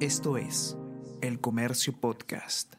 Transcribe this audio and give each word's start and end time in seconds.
Esto 0.00 0.36
es 0.36 0.76
El 1.22 1.40
Comercio 1.40 1.98
Podcast. 1.98 2.74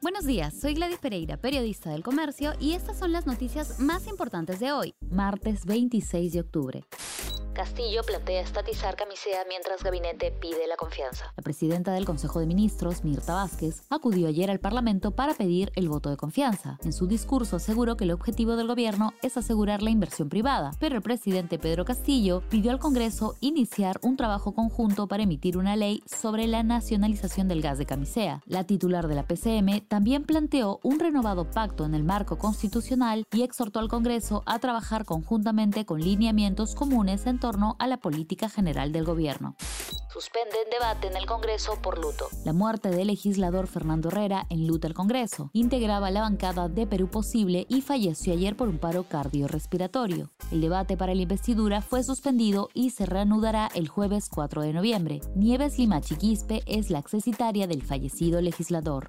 Buenos 0.00 0.24
días, 0.24 0.58
soy 0.58 0.72
Gladys 0.72 0.96
Pereira, 0.96 1.36
periodista 1.36 1.90
del 1.90 2.02
Comercio, 2.02 2.54
y 2.60 2.72
estas 2.72 2.98
son 2.98 3.12
las 3.12 3.26
noticias 3.26 3.78
más 3.78 4.06
importantes 4.06 4.58
de 4.58 4.72
hoy, 4.72 4.94
martes 5.10 5.66
26 5.66 6.32
de 6.32 6.40
octubre. 6.40 6.84
Castillo 7.56 8.02
plantea 8.02 8.42
estatizar 8.42 8.96
camisea 8.96 9.46
mientras 9.48 9.82
gabinete 9.82 10.30
pide 10.30 10.66
la 10.68 10.76
confianza. 10.76 11.32
La 11.38 11.42
presidenta 11.42 11.90
del 11.94 12.04
Consejo 12.04 12.38
de 12.38 12.46
Ministros, 12.46 13.02
Mirta 13.02 13.32
Vázquez, 13.32 13.82
acudió 13.88 14.28
ayer 14.28 14.50
al 14.50 14.60
Parlamento 14.60 15.12
para 15.12 15.32
pedir 15.32 15.72
el 15.74 15.88
voto 15.88 16.10
de 16.10 16.18
confianza. 16.18 16.78
En 16.84 16.92
su 16.92 17.06
discurso 17.06 17.56
aseguró 17.56 17.96
que 17.96 18.04
el 18.04 18.10
objetivo 18.10 18.56
del 18.56 18.66
gobierno 18.66 19.14
es 19.22 19.38
asegurar 19.38 19.80
la 19.80 19.88
inversión 19.88 20.28
privada, 20.28 20.72
pero 20.78 20.96
el 20.96 21.02
presidente 21.02 21.58
Pedro 21.58 21.86
Castillo 21.86 22.42
pidió 22.50 22.72
al 22.72 22.78
Congreso 22.78 23.36
iniciar 23.40 24.00
un 24.02 24.18
trabajo 24.18 24.52
conjunto 24.52 25.08
para 25.08 25.22
emitir 25.22 25.56
una 25.56 25.76
ley 25.76 26.02
sobre 26.04 26.46
la 26.46 26.62
nacionalización 26.62 27.48
del 27.48 27.62
gas 27.62 27.78
de 27.78 27.86
camisea. 27.86 28.42
La 28.44 28.64
titular 28.64 29.08
de 29.08 29.14
la 29.14 29.26
PCM 29.26 29.80
también 29.88 30.24
planteó 30.24 30.78
un 30.82 31.00
renovado 31.00 31.50
pacto 31.50 31.86
en 31.86 31.94
el 31.94 32.04
marco 32.04 32.36
constitucional 32.36 33.24
y 33.32 33.40
exhortó 33.40 33.78
al 33.78 33.88
Congreso 33.88 34.42
a 34.44 34.58
trabajar 34.58 35.06
conjuntamente 35.06 35.86
con 35.86 36.02
lineamientos 36.02 36.74
comunes 36.74 37.24
en 37.24 37.45
torno 37.46 37.76
a 37.78 37.86
la 37.86 37.98
política 37.98 38.48
general 38.48 38.90
del 38.90 39.04
gobierno. 39.04 39.54
Suspenden 40.12 40.68
debate 40.68 41.06
en 41.06 41.16
el 41.16 41.26
Congreso 41.26 41.80
por 41.80 41.96
luto. 41.96 42.26
La 42.44 42.52
muerte 42.52 42.88
del 42.90 43.06
legislador 43.06 43.68
Fernando 43.68 44.08
Herrera 44.08 44.46
en 44.50 44.66
luto 44.66 44.88
al 44.88 44.94
Congreso. 44.94 45.50
Integraba 45.52 46.10
la 46.10 46.22
bancada 46.22 46.68
de 46.68 46.88
Perú 46.88 47.08
Posible 47.08 47.64
y 47.68 47.82
falleció 47.82 48.32
ayer 48.32 48.56
por 48.56 48.68
un 48.68 48.78
paro 48.78 49.04
cardiorrespiratorio. 49.04 50.32
El 50.50 50.60
debate 50.60 50.96
para 50.96 51.14
la 51.14 51.22
investidura 51.22 51.82
fue 51.82 52.02
suspendido 52.02 52.68
y 52.74 52.90
se 52.90 53.06
reanudará 53.06 53.68
el 53.76 53.86
jueves 53.86 54.28
4 54.28 54.62
de 54.62 54.72
noviembre. 54.72 55.20
Nieves 55.36 55.78
Lima 55.78 56.00
Chiquispe 56.00 56.64
es 56.66 56.90
la 56.90 56.98
accesitaria 56.98 57.68
del 57.68 57.82
fallecido 57.82 58.40
legislador 58.40 59.08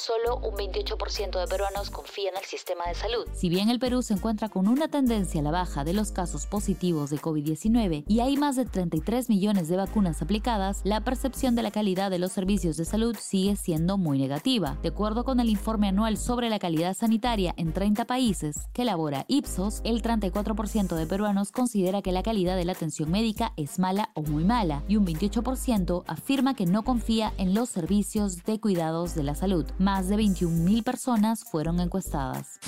solo 0.00 0.36
un 0.38 0.54
28% 0.54 1.38
de 1.38 1.46
peruanos 1.46 1.90
confían 1.90 2.34
en 2.34 2.38
el 2.38 2.44
sistema 2.44 2.86
de 2.86 2.94
salud. 2.94 3.26
Si 3.32 3.48
bien 3.48 3.68
el 3.68 3.78
Perú 3.78 4.02
se 4.02 4.14
encuentra 4.14 4.48
con 4.48 4.68
una 4.68 4.88
tendencia 4.88 5.40
a 5.40 5.44
la 5.44 5.50
baja 5.50 5.84
de 5.84 5.92
los 5.92 6.12
casos 6.12 6.46
positivos 6.46 7.10
de 7.10 7.18
COVID-19 7.18 8.04
y 8.06 8.20
hay 8.20 8.36
más 8.36 8.56
de 8.56 8.64
33 8.64 9.28
millones 9.28 9.68
de 9.68 9.76
vacunas 9.76 10.22
aplicadas, 10.22 10.80
la 10.84 11.02
percepción 11.02 11.54
de 11.54 11.62
la 11.62 11.70
calidad 11.70 12.10
de 12.10 12.18
los 12.18 12.32
servicios 12.32 12.76
de 12.76 12.84
salud 12.84 13.16
sigue 13.18 13.56
siendo 13.56 13.98
muy 13.98 14.18
negativa. 14.18 14.78
De 14.82 14.88
acuerdo 14.88 15.24
con 15.24 15.40
el 15.40 15.48
informe 15.48 15.88
anual 15.88 16.16
sobre 16.16 16.50
la 16.50 16.58
calidad 16.58 16.96
sanitaria 16.96 17.54
en 17.56 17.72
30 17.72 18.06
países 18.06 18.56
que 18.72 18.82
elabora 18.82 19.24
Ipsos, 19.28 19.80
el 19.84 20.02
34% 20.02 20.94
de 20.94 21.06
peruanos 21.06 21.52
considera 21.52 22.02
que 22.02 22.12
la 22.12 22.22
calidad 22.22 22.56
de 22.56 22.64
la 22.64 22.72
atención 22.72 23.10
médica 23.10 23.52
es 23.56 23.78
mala 23.78 24.10
o 24.14 24.22
muy 24.22 24.44
mala 24.44 24.82
y 24.88 24.96
un 24.96 25.06
28% 25.06 26.04
afirma 26.06 26.54
que 26.54 26.66
no 26.66 26.84
confía 26.84 27.32
en 27.38 27.54
los 27.54 27.68
servicios 27.68 28.44
de 28.44 28.60
cuidados 28.60 29.14
de 29.14 29.22
la 29.22 29.34
salud. 29.34 29.66
Más 29.92 30.06
de 30.06 30.14
21.000 30.14 30.84
personas 30.84 31.42
fueron 31.42 31.80
encuestadas 31.80 32.60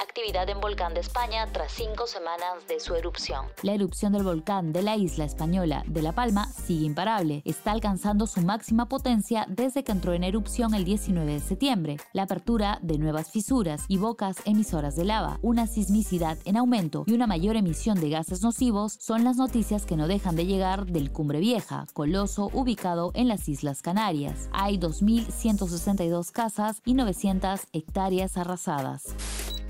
actividad 0.00 0.48
en 0.50 0.60
volcán 0.60 0.92
de 0.92 1.00
España 1.00 1.48
tras 1.52 1.70
cinco 1.72 2.06
semanas 2.06 2.66
de 2.68 2.80
su 2.80 2.94
erupción. 2.94 3.46
La 3.62 3.74
erupción 3.74 4.12
del 4.12 4.24
volcán 4.24 4.72
de 4.72 4.82
la 4.82 4.96
isla 4.96 5.24
española 5.24 5.84
de 5.86 6.02
La 6.02 6.12
Palma 6.12 6.48
sigue 6.48 6.84
imparable. 6.84 7.42
Está 7.44 7.70
alcanzando 7.70 8.26
su 8.26 8.40
máxima 8.40 8.88
potencia 8.88 9.46
desde 9.48 9.84
que 9.84 9.92
entró 9.92 10.14
en 10.14 10.24
erupción 10.24 10.74
el 10.74 10.84
19 10.84 11.34
de 11.34 11.40
septiembre. 11.40 11.96
La 12.12 12.24
apertura 12.24 12.78
de 12.82 12.98
nuevas 12.98 13.30
fisuras 13.30 13.84
y 13.86 13.98
bocas 13.98 14.36
emisoras 14.46 14.96
de 14.96 15.04
lava, 15.04 15.38
una 15.42 15.68
sismicidad 15.68 16.38
en 16.44 16.56
aumento 16.56 17.04
y 17.06 17.12
una 17.12 17.28
mayor 17.28 17.56
emisión 17.56 18.00
de 18.00 18.10
gases 18.10 18.42
nocivos 18.42 18.96
son 19.00 19.22
las 19.22 19.36
noticias 19.36 19.86
que 19.86 19.96
no 19.96 20.08
dejan 20.08 20.34
de 20.34 20.46
llegar 20.46 20.86
del 20.86 21.12
Cumbre 21.12 21.38
Vieja, 21.38 21.86
coloso 21.92 22.50
ubicado 22.52 23.12
en 23.14 23.28
las 23.28 23.48
Islas 23.48 23.80
Canarias. 23.80 24.48
Hay 24.52 24.78
2.162 24.78 26.32
casas 26.32 26.82
y 26.84 26.94
900 26.94 27.68
hectáreas 27.72 28.36
arrasadas 28.36 29.14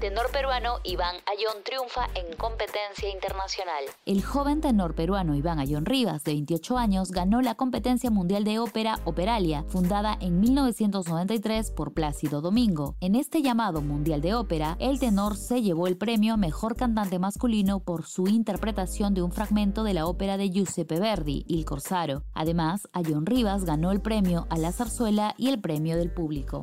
tenor 0.03 0.33
peruano 0.33 0.81
Iván 0.83 1.15
Ayón 1.31 1.63
triunfa 1.65 2.09
en 2.17 2.37
competencia 2.37 3.09
internacional. 3.09 3.85
El 4.05 4.25
joven 4.25 4.61
tenor 4.61 4.97
peruano 4.97 5.37
Iván 5.37 5.61
Ayón 5.61 5.87
Rivas, 5.87 6.25
de 6.25 6.33
28 6.33 6.77
años, 6.77 7.13
ganó 7.13 7.41
la 7.41 7.55
competencia 7.55 8.11
mundial 8.11 8.43
de 8.43 8.59
ópera 8.59 8.99
Operalia, 9.05 9.63
fundada 9.69 10.19
en 10.21 10.41
1993 10.41 11.71
por 11.71 11.95
Plácido 11.95 12.41
Domingo. 12.41 12.97
En 12.99 13.15
este 13.15 13.43
llamado 13.43 13.81
Mundial 13.81 14.23
de 14.23 14.35
Ópera, 14.35 14.77
el 14.81 14.99
tenor 14.99 15.37
se 15.37 15.63
llevó 15.63 15.87
el 15.87 15.97
premio 15.97 16.37
Mejor 16.37 16.75
Cantante 16.75 17.21
Masculino 17.21 17.79
por 17.79 18.05
su 18.05 18.27
interpretación 18.27 19.15
de 19.15 19.23
un 19.23 19.31
fragmento 19.31 19.85
de 19.85 19.95
la 19.95 20.07
ópera 20.07 20.37
de 20.37 20.51
Giuseppe 20.51 20.99
Verdi, 20.99 21.45
Il 21.47 21.65
Corsaro. 21.65 22.25
Además, 22.35 22.89
Ayón 22.93 23.25
Rivas 23.25 23.65
ganó 23.65 23.93
el 23.93 24.03
premio 24.03 24.49
a 24.51 24.59
la 24.59 24.73
zarzuela 24.73 25.37
y 25.39 25.49
el 25.49 25.61
premio 25.61 25.97
del 25.97 26.13
público. 26.13 26.63